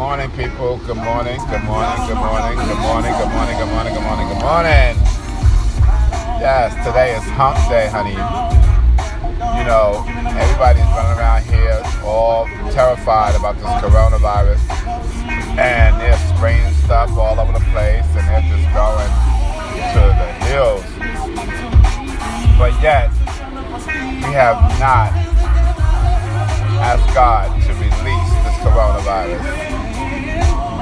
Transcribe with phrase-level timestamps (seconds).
[0.00, 0.78] morning, people.
[0.88, 1.36] Good morning.
[1.52, 2.00] Good morning.
[2.08, 2.56] Good morning.
[2.56, 3.12] Good morning.
[3.20, 3.56] Good morning.
[3.60, 3.92] Good morning.
[3.92, 4.28] Good morning.
[4.32, 4.96] Good morning.
[6.40, 8.16] Yes, today is Hump Day, honey.
[8.16, 10.00] You know,
[10.40, 14.64] everybody's running around here all terrified about this coronavirus,
[15.60, 19.12] and they're spraying stuff all over the place, and they're just going
[19.92, 20.88] to the hills.
[22.56, 23.12] But yet,
[24.24, 25.12] we have not
[26.80, 29.79] asked God to release this coronavirus.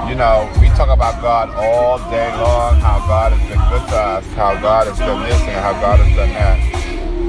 [0.09, 4.01] You know, we talk about God all day long, how God has been good to
[4.01, 6.57] us, how God has done this and how God has done that.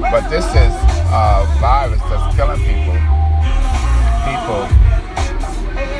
[0.08, 0.72] But this is
[1.12, 2.96] a virus that's killing people.
[4.24, 4.64] People,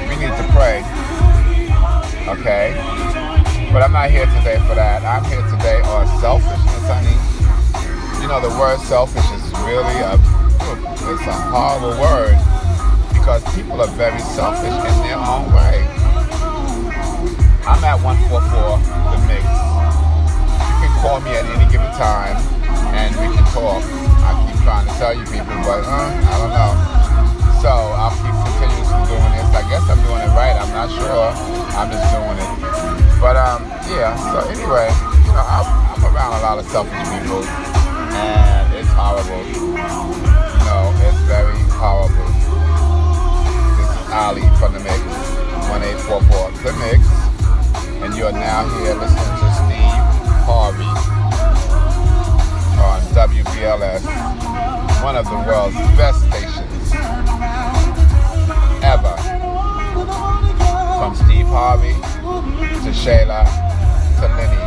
[0.08, 0.80] we need to pray.
[2.32, 2.72] Okay?
[3.76, 5.04] But I'm not here today for that.
[5.04, 7.12] I'm here today on selfishness, honey.
[8.24, 10.16] You know, the word selfish is really a,
[11.12, 12.40] it's a horrible word
[13.12, 15.99] because people are very selfish in their own way.
[17.68, 18.80] I'm at 144
[19.12, 19.44] The Mix.
[19.44, 22.40] You can call me at any given time
[22.96, 23.84] and we can talk.
[24.24, 26.72] I keep trying to tell you people, but uh, I don't know.
[27.60, 29.48] So I'll keep continuously doing this.
[29.52, 30.56] I guess I'm doing it right.
[30.56, 31.28] I'm not sure.
[31.76, 32.50] I'm just doing it.
[33.20, 34.16] But um, yeah.
[34.32, 34.88] So anyway,
[35.28, 39.44] you know, I'm, I'm around a lot of selfish people, and it's horrible.
[39.44, 42.24] You know, it's very horrible.
[43.76, 45.04] This is Ali from the Mix,
[45.68, 47.00] 1844 The Mix,
[48.20, 50.00] and you're now here listening to Steve
[50.44, 50.84] Harvey
[52.80, 54.02] on WBLS,
[55.02, 56.92] one of the world's best stations
[58.84, 59.16] ever.
[60.98, 61.94] From Steve Harvey
[62.84, 63.44] to Shayla
[64.16, 64.62] to Lenny,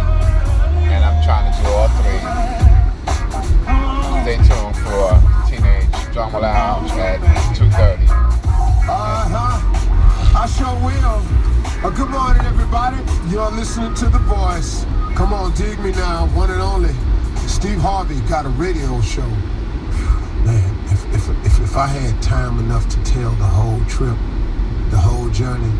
[0.91, 2.21] and I'm trying to do all three.
[4.23, 7.19] Stay tuned for Teenage Drama Lounge at
[7.55, 8.09] 2.30.
[8.89, 9.59] Uh-huh.
[10.35, 11.62] I sure will.
[11.83, 12.97] Good morning, everybody.
[13.29, 14.85] You're listening to The Voice.
[15.15, 16.27] Come on, dig me now.
[16.27, 16.93] One and only.
[17.45, 19.27] Steve Harvey got a radio show.
[20.47, 24.15] Man, if, if, if, if I had time enough to tell the whole trip,
[24.91, 25.71] the whole journey,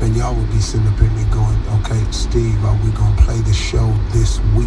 [0.00, 3.22] then y'all would be sitting up in me going, okay, Steve, are we going to
[3.22, 4.66] play the show this week?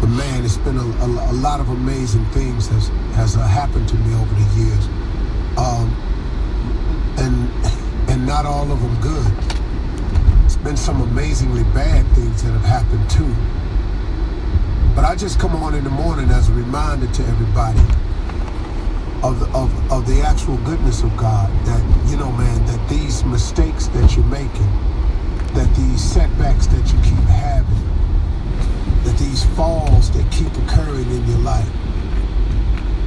[0.00, 3.86] But man, it's been a, a, a lot of amazing things has, has uh, happened
[3.90, 4.86] to me over the years.
[5.58, 5.94] Um,
[7.18, 7.74] and
[8.26, 9.32] not all of them good.
[10.44, 13.34] It's been some amazingly bad things that have happened too.
[14.94, 17.80] But I just come on in the morning as a reminder to everybody
[19.22, 21.50] of of, of the actual goodness of God.
[21.66, 24.70] That, you know, man, that these mistakes that you're making,
[25.54, 27.84] that these setbacks that you keep having,
[29.04, 31.68] that these falls that keep occurring in your life,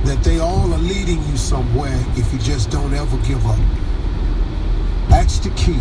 [0.05, 3.86] that they all are leading you somewhere if you just don't ever give up.
[5.09, 5.79] That's the key.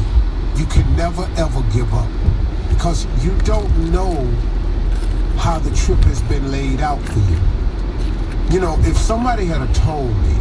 [0.57, 2.09] You can never ever give up
[2.71, 4.15] because you don't know
[5.39, 7.41] how the trip has been laid out for you.
[8.51, 10.35] You know, if somebody had told me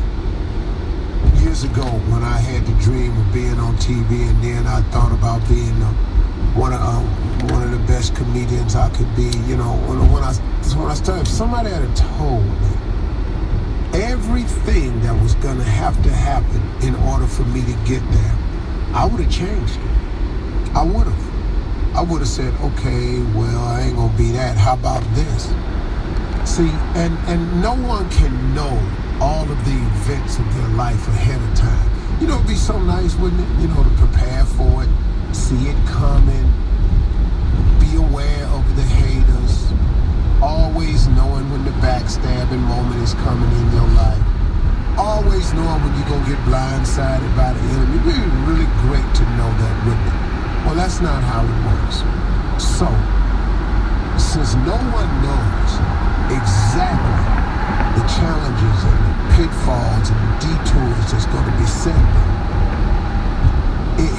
[1.42, 5.12] years ago when I had the dream of being on TV and then I thought
[5.12, 5.94] about being uh,
[6.56, 10.24] one of uh, one of the best comedians I could be, you know, when, when
[10.24, 10.34] I
[10.76, 16.12] when I started, if somebody had told me everything that was going to have to
[16.12, 18.35] happen in order for me to get there,
[18.96, 20.72] I would have changed it.
[20.74, 21.96] I would have.
[21.98, 24.56] I would have said, okay, well, I ain't to be that.
[24.58, 25.48] How about this?
[26.50, 28.72] See, and, and no one can know
[29.20, 32.22] all of the events of their life ahead of time.
[32.22, 33.62] You know, it'd be so nice, wouldn't it?
[33.62, 34.90] You know, to prepare for it,
[35.36, 36.48] see it coming,
[37.80, 39.72] be aware of the haters,
[40.42, 44.35] always knowing when the backstabbing moment is coming in your life.
[44.98, 47.98] Always knowing when you're going to get blindsided by the enemy.
[47.98, 50.18] It would be really great to know that, wouldn't it?
[50.66, 52.02] Well, that's not how it works.
[52.64, 52.88] So,
[54.18, 55.72] since no one knows
[56.32, 57.22] exactly
[58.00, 62.36] the challenges and the pitfalls and the detours that's going to be set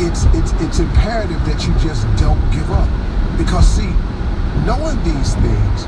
[0.00, 2.88] it's, it's, it's imperative that you just don't give up.
[3.36, 3.92] Because, see,
[4.64, 5.86] knowing these things,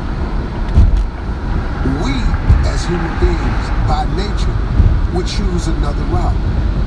[2.04, 2.12] we
[2.78, 4.54] as human beings, by nature,
[5.14, 6.38] would choose another route.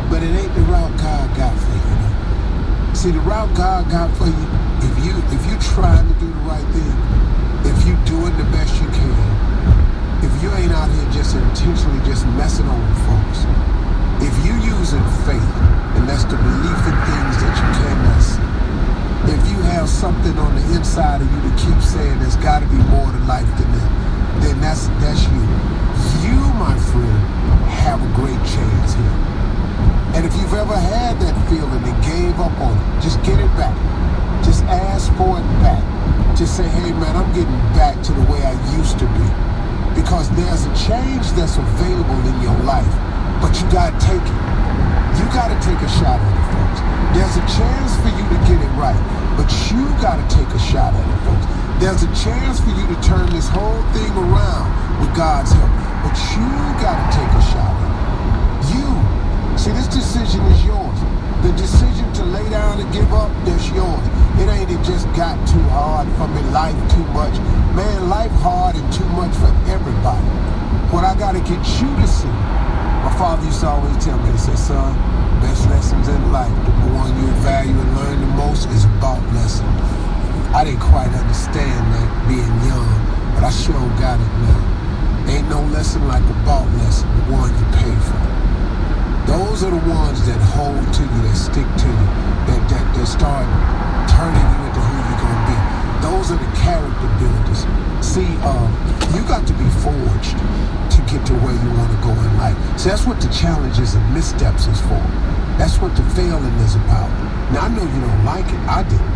[0.09, 2.95] But it ain't the route God got for you.
[2.95, 4.47] See, the route God got for you,
[4.87, 6.95] if you if you trying to do the right thing,
[7.67, 9.19] if you doing the best you can,
[10.23, 13.43] if you ain't out here just intentionally just messing over folks,
[14.23, 15.51] if you using faith,
[15.95, 18.51] and that's the belief in things that you cannot see,
[19.35, 22.67] if you have something on the inside of you to keep saying there's got to
[22.67, 23.91] be more to life than that,
[24.43, 25.71] then that's that's you.
[26.25, 27.19] You, my friend,
[27.69, 29.17] have a great chance here.
[30.13, 33.51] And if you've ever had that feeling and gave up on it, just get it
[33.57, 33.75] back.
[34.43, 35.83] Just ask for it back.
[36.41, 39.27] Just say, hey man, I'm getting back to the way I used to be.
[39.93, 42.89] Because there's a change that's available in your life,
[43.37, 44.39] but you gotta take it.
[45.21, 46.81] You gotta take a shot at it, folks.
[47.13, 48.97] There's a chance for you to get it right,
[49.37, 51.45] but you gotta take a shot at it, folks.
[51.77, 54.65] There's a chance for you to turn this whole thing around
[54.97, 55.69] with God's help,
[56.01, 56.49] but you
[56.81, 58.81] gotta take a shot at it.
[58.81, 58.89] You.
[59.61, 60.97] See, this decision is yours.
[61.45, 64.01] The decision to lay down and give up, that's yours.
[64.41, 67.37] It ain't it just got too hard for me, life too much.
[67.77, 70.25] Man, life hard and too much for everybody.
[70.89, 72.33] What I gotta get you to see.
[73.05, 74.97] My father used to always tell me, he said, son,
[75.37, 79.69] best lessons in life, the one you value and learn the most is about lessons.
[80.57, 82.89] I didn't quite understand that being young,
[83.37, 85.29] but I sure got it now.
[85.29, 88.21] Ain't no lesson like a bought lesson, the one you pay for.
[89.29, 92.07] Those are the ones that hold to you, that stick to you,
[93.11, 93.43] start
[94.07, 95.57] turning you into who you're going to be.
[95.99, 97.67] Those are the character builders.
[97.99, 98.67] See, uh,
[99.11, 100.39] you got to be forged
[100.95, 102.55] to get to where you want to go in life.
[102.79, 105.03] So that's what the challenges and missteps is for.
[105.59, 107.11] That's what the failing is about.
[107.51, 108.61] Now, I know you don't like it.
[108.65, 109.11] I didn't.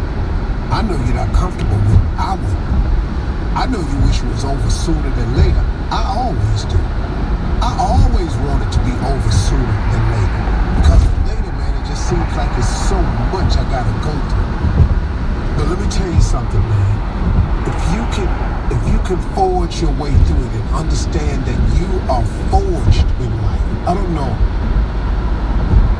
[0.75, 2.05] I know you're not comfortable with it.
[2.19, 2.75] I wouldn't.
[3.55, 5.63] I know you wish it was over sooner than later.
[5.87, 6.75] I always do.
[7.63, 10.41] I always wanted to be over sooner than later.
[10.83, 12.99] Because later, man, it just seems like it's so
[13.31, 14.51] much I gotta go through.
[15.55, 16.97] But let me tell you something, man.
[17.69, 18.27] If you can
[18.73, 23.29] if you can forge your way through it and understand that you are forged in
[23.45, 23.61] life.
[23.85, 24.33] I don't know.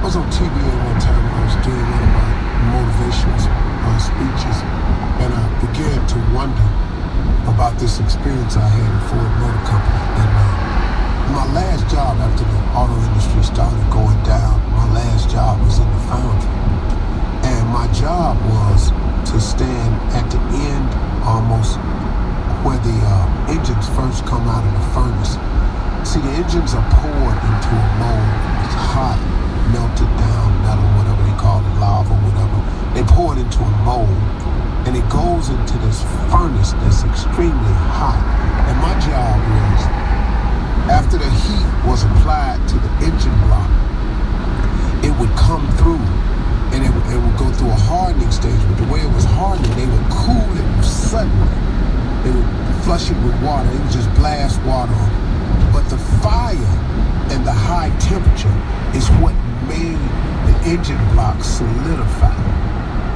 [0.01, 2.29] I was on TV one time when I was doing one of my
[2.73, 4.57] motivational uh, speeches,
[5.21, 6.67] and I began to wonder
[7.45, 10.01] about this experience I had in Ford Motor Company.
[10.25, 10.65] And uh,
[11.37, 15.85] my last job after the auto industry started going down, my last job was in
[15.85, 16.49] the foundry.
[17.45, 18.89] And my job was
[19.35, 20.87] to stand at the end
[21.27, 21.75] almost
[22.63, 25.35] where the uh, engines first come out of the furnace.
[26.07, 28.31] See, the engines are poured into a mold.
[28.63, 29.19] It's hot,
[29.75, 32.63] melted down metal, whatever they call it, lava, whatever.
[32.95, 34.23] They pour it into a mold,
[34.87, 35.99] and it goes into this
[36.31, 38.15] furnace that's extremely hot.
[38.71, 39.81] And my job was,
[40.95, 43.67] after the heat was applied to the engine block,
[45.03, 45.99] it would come through
[46.75, 48.59] and it, it would go through a hardening stage.
[48.67, 51.55] But the way it was hardening, they would cool it suddenly.
[52.23, 52.49] They would
[52.83, 53.69] flush it with water.
[53.69, 55.71] They would just blast water on it.
[55.71, 56.75] But the fire
[57.31, 58.51] and the high temperature
[58.91, 59.33] is what
[59.71, 59.99] made
[60.51, 60.55] the
[61.35, 62.35] block solidify.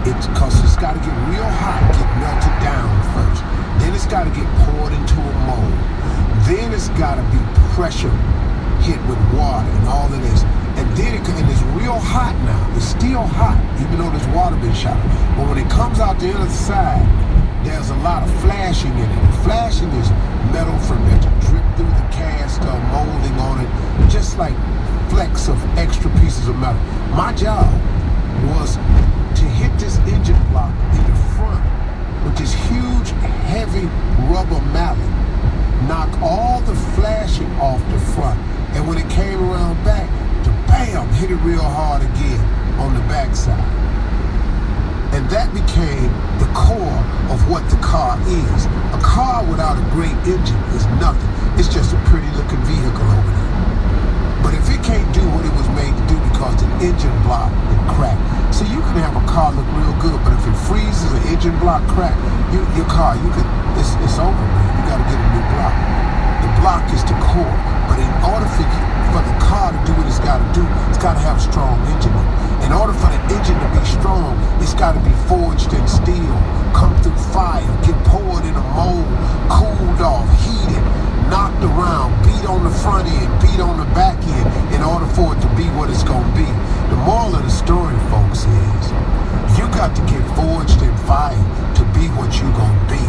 [0.05, 3.43] It's because it's got to get real hot, get melted down first.
[3.79, 5.75] Then it's got to get poured into a mold.
[6.47, 7.39] Then it's got to be
[7.75, 8.11] pressure
[8.83, 10.43] hit with water and all of this.
[10.79, 12.75] And then it, and it's real hot now.
[12.75, 14.97] It's still hot, even though there's water been shot.
[15.35, 17.03] But when it comes out the other side,
[17.65, 19.21] there's a lot of flashing in it.
[19.27, 20.09] The flashing is
[20.55, 24.55] metal to drip through the cast or molding on it, just like
[25.09, 26.81] flecks of extra pieces of metal.
[27.11, 27.68] My job
[28.55, 28.75] was
[29.39, 31.63] to hit this engine block in the front
[32.23, 33.09] with this huge,
[33.47, 33.85] heavy
[34.31, 35.09] rubber mallet,
[35.87, 38.39] knock all the flashing off the front,
[38.75, 40.09] and when it came around back,
[40.43, 42.39] to bam, hit it real hard again
[42.79, 43.59] on the backside.
[45.13, 47.01] And that became the core
[47.33, 48.65] of what the car is.
[48.93, 51.29] A car without a great engine is nothing.
[51.57, 53.51] It's just a pretty looking vehicle over there.
[54.45, 56.08] But if it can't do what it was made to
[56.39, 58.23] because the engine block is cracked.
[58.55, 61.51] So you can have a car look real good, but if it freezes an engine
[61.59, 62.15] block crack,
[62.55, 63.43] you, your car, you can
[63.75, 64.71] it's, it's over, man.
[64.79, 65.75] You gotta get a new block.
[66.39, 67.59] The block is the core.
[67.91, 68.81] But in order for you
[69.11, 72.15] for the car to do what it's gotta do, it's gotta have a strong engine.
[72.63, 76.35] In order for the engine to be strong, it's gotta be forged in steel,
[76.71, 79.11] come through fire, get poured in a mold,
[79.51, 80.83] cooled off, heated,
[81.29, 85.35] knocked around, beat on the front end, beat on the back end, in order for
[85.35, 86.49] it to be what it's gonna be.
[86.89, 88.83] The moral of the story, folks, is
[89.57, 91.37] you got to get forged in fire
[91.75, 93.01] to be what you're gonna be.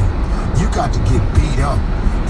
[0.60, 1.80] You got to get beat up.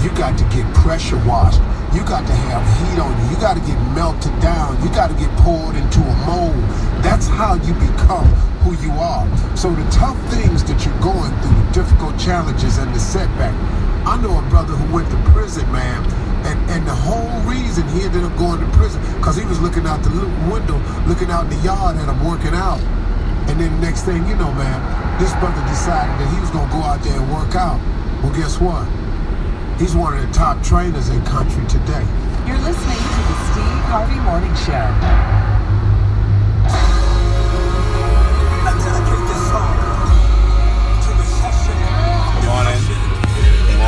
[0.03, 1.61] You got to get pressure washed.
[1.93, 3.35] You got to have heat on you.
[3.35, 4.81] You got to get melted down.
[4.81, 6.55] You got to get poured into a mold.
[7.03, 8.25] That's how you become
[8.63, 9.27] who you are.
[9.55, 13.53] So the tough things that you're going through, the difficult challenges and the setback.
[14.11, 16.03] I know a brother who went to prison, man,
[16.43, 19.87] and, and the whole reason he ended up going to prison because he was looking
[19.87, 20.11] out the
[20.51, 20.75] window,
[21.07, 22.81] looking out in the yard at him working out.
[23.47, 24.83] And then the next thing you know, man,
[25.17, 27.79] this brother decided that he was going to go out there and work out.
[28.21, 28.83] Well, guess what?
[29.79, 32.03] He's one of the top trainers in country today.
[32.43, 35.40] You're listening to the Steve Harvey Morning Show.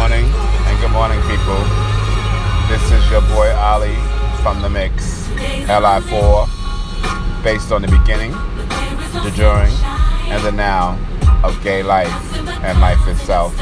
[0.04, 0.28] Morning,
[0.68, 1.64] and good morning, people.
[2.68, 3.96] This is your boy Ali
[4.44, 5.30] from the mix,
[5.70, 8.32] LI4, based on the beginning,
[9.24, 9.72] the during,
[10.28, 11.00] and the now
[11.42, 12.12] of gay life
[12.66, 13.54] and life itself.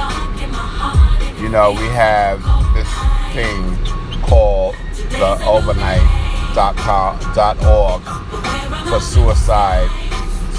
[1.40, 2.42] You know, we have
[2.74, 2.90] this
[3.36, 3.78] thing
[4.24, 4.74] called
[5.12, 5.92] the overnight.org
[8.90, 9.90] for suicide,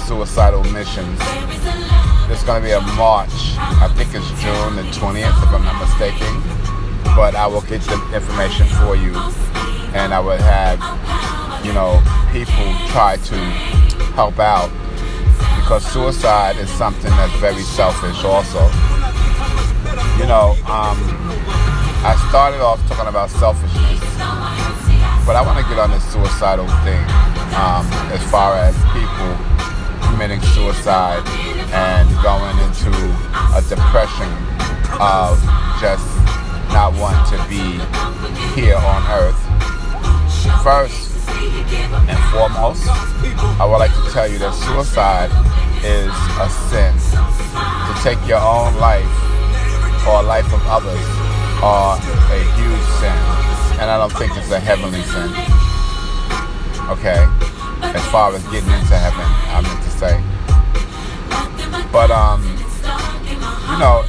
[0.07, 1.19] suicidal missions.
[2.27, 3.33] There's going to be a march.
[3.57, 6.31] I think it's June the 20th, if I'm not mistaken.
[7.15, 9.13] But I will get the information for you,
[9.93, 10.79] and I will have,
[11.65, 12.01] you know,
[12.31, 13.37] people try to
[14.15, 14.71] help out
[15.59, 18.63] because suicide is something that's very selfish, also.
[20.17, 20.97] You know, um,
[22.07, 23.99] I started off talking about selfishness,
[25.27, 27.03] but I want to get on this suicidal thing
[27.59, 29.31] um, as far as people
[30.09, 31.23] committing suicide
[31.73, 32.93] and going into
[33.57, 34.29] a depression
[35.01, 35.41] of
[35.81, 36.05] just
[36.69, 37.81] not wanting to be
[38.53, 39.37] here on earth.
[40.61, 41.11] First
[42.07, 42.85] and foremost,
[43.59, 45.33] I would like to tell you that suicide
[45.83, 46.93] is a sin.
[47.53, 49.09] To take your own life
[50.07, 51.03] or life of others
[51.61, 53.17] are a huge sin.
[53.81, 55.29] And I don't think it's a heavenly sin.
[56.89, 57.25] Okay?
[57.81, 60.32] As far as getting into heaven, I meant to say.
[61.93, 64.01] But um, you know,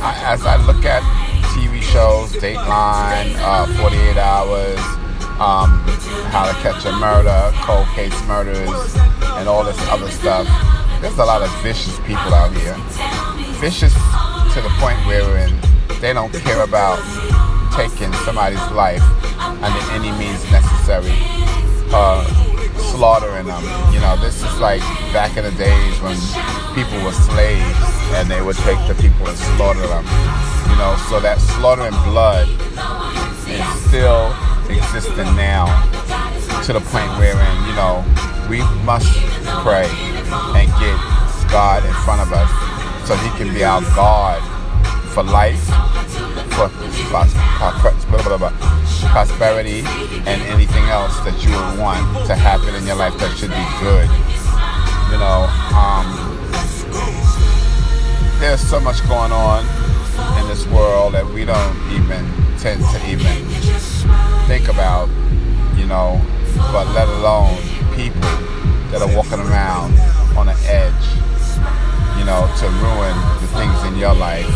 [0.00, 1.02] I, as I look at
[1.52, 4.78] TV shows, Dateline, uh, 48 Hours,
[5.36, 5.84] um,
[6.32, 8.96] How to Catch a Murder, Cold Case Murders,
[9.36, 10.48] and all this other stuff,
[11.02, 12.74] there's a lot of vicious people out here.
[13.60, 13.92] Vicious
[14.54, 15.50] to the point where
[16.00, 17.04] they don't care about
[17.76, 19.04] taking somebody's life
[19.38, 21.12] under any means necessary.
[21.92, 22.43] Uh,
[22.78, 23.62] slaughtering them.
[23.92, 24.80] You know, this is like
[25.12, 26.16] back in the days when
[26.74, 27.78] people were slaves
[28.14, 30.04] and they would take the people and slaughter them.
[30.70, 32.48] You know, so that slaughtering blood
[33.48, 34.34] is still
[34.68, 35.66] existing now
[36.64, 38.04] to the point wherein, you know,
[38.48, 39.10] we must
[39.62, 39.88] pray
[40.56, 40.98] and get
[41.50, 42.50] God in front of us
[43.06, 44.40] so he can be our God
[45.12, 45.62] for life,
[46.56, 46.68] for
[49.06, 49.82] prosperity,
[50.26, 53.66] and anything else that you would want to happen in your life that should be
[53.80, 54.08] good.
[55.12, 55.46] You know,
[55.76, 56.06] um,
[58.40, 59.64] there's so much going on
[60.40, 62.24] in this world that we don't even
[62.58, 63.44] tend to even
[64.46, 65.08] think about,
[65.76, 66.20] you know,
[66.72, 67.56] but let alone
[67.94, 68.20] people
[68.90, 69.98] that are walking around
[70.36, 71.06] on the edge,
[72.18, 74.46] you know, to ruin the things in your life.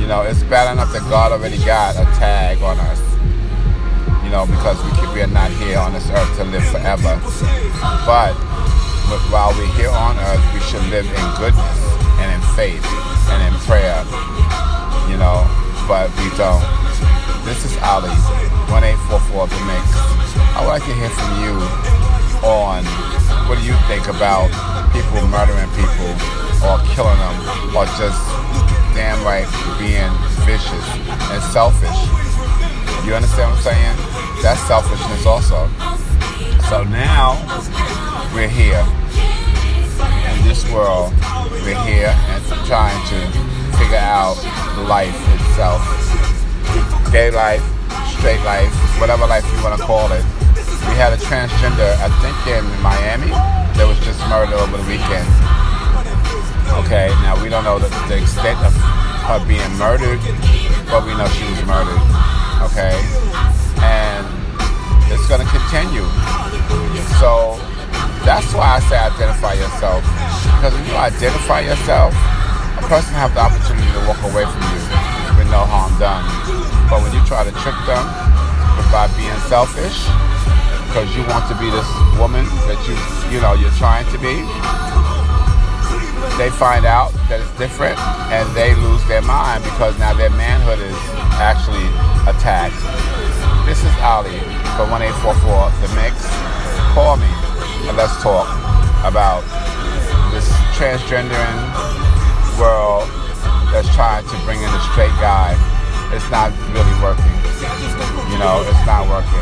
[0.00, 3.00] You know, it's bad enough that God already got a tag on us,
[4.32, 7.20] know, because we, we are not here on this earth to live forever.
[8.08, 8.32] But
[9.28, 11.78] while we're here on earth, we should live in goodness
[12.16, 12.80] and in faith
[13.28, 14.00] and in prayer,
[15.12, 15.44] you know,
[15.84, 16.64] but we don't.
[17.44, 18.08] This is Ali,
[18.72, 19.84] 1844 The Mix.
[20.56, 21.52] I would like to hear from you
[22.40, 22.88] on
[23.52, 24.48] what do you think about
[24.96, 26.08] people murdering people
[26.64, 27.36] or killing them
[27.76, 28.16] or just
[28.96, 29.44] damn right
[29.76, 30.08] being
[30.48, 30.88] vicious
[31.28, 32.00] and selfish.
[33.04, 34.11] You understand what I'm saying?
[34.42, 35.70] That's selfishness also.
[36.68, 37.38] So now
[38.34, 38.82] we're here
[40.34, 41.12] in this world.
[41.62, 43.18] We're here and trying to
[43.78, 44.34] figure out
[44.88, 45.80] life itself.
[47.12, 47.62] Gay life,
[48.18, 50.24] straight life, whatever life you want to call it.
[50.90, 53.30] We had a transgender, I think in Miami,
[53.78, 55.28] that was just murdered over the weekend.
[56.82, 58.74] Okay, now we don't know the, the extent of
[59.30, 60.18] her being murdered,
[60.90, 62.02] but we know she was murdered.
[62.66, 62.98] Okay,
[65.12, 66.04] it's going to continue.
[67.20, 67.60] So
[68.24, 70.02] that's why I say identify yourself,
[70.56, 72.16] because when you identify yourself,
[72.80, 74.80] a person have the opportunity to walk away from you
[75.36, 76.24] with no harm done.
[76.88, 78.04] But when you try to trick them
[78.90, 80.08] by being selfish,
[80.88, 81.88] because you want to be this
[82.20, 82.92] woman that you
[83.32, 84.44] you know you're trying to be
[86.38, 87.98] they find out that it's different
[88.32, 90.96] and they lose their mind because now their manhood is
[91.36, 91.84] actually
[92.28, 92.76] attacked.
[93.72, 94.36] This is Ali
[94.76, 96.12] for 1844 The Mix.
[96.92, 97.32] Call me
[97.88, 98.44] and let's talk
[99.00, 99.40] about
[100.28, 100.44] this
[100.76, 101.56] transgendering
[102.60, 103.08] world
[103.72, 105.56] that's trying to bring in a straight guy.
[106.12, 107.32] It's not really working.
[108.28, 109.40] You know, it's not working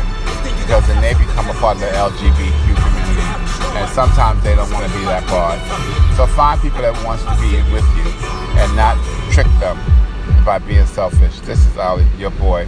[0.63, 3.27] because then they become a part of the LGBTQ community,
[3.75, 5.59] and sometimes they don't want to be that part.
[6.15, 8.07] So find people that wants to be with you,
[8.63, 8.95] and not
[9.35, 9.75] trick them
[10.47, 11.43] by being selfish.
[11.43, 12.63] This is Ali, your boy.